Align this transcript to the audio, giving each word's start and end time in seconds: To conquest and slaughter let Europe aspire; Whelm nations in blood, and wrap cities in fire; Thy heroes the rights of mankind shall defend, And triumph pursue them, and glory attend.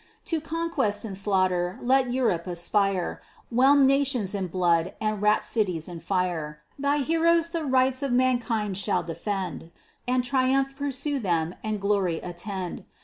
To 0.25 0.41
conquest 0.41 1.05
and 1.05 1.15
slaughter 1.15 1.77
let 1.79 2.11
Europe 2.11 2.47
aspire; 2.47 3.21
Whelm 3.51 3.85
nations 3.85 4.33
in 4.33 4.47
blood, 4.47 4.95
and 4.99 5.21
wrap 5.21 5.45
cities 5.45 5.87
in 5.87 5.99
fire; 5.99 6.59
Thy 6.79 6.97
heroes 7.05 7.51
the 7.51 7.63
rights 7.65 8.01
of 8.01 8.11
mankind 8.11 8.79
shall 8.79 9.03
defend, 9.03 9.69
And 10.07 10.23
triumph 10.23 10.75
pursue 10.75 11.19
them, 11.19 11.53
and 11.63 11.79
glory 11.79 12.17
attend. 12.17 12.83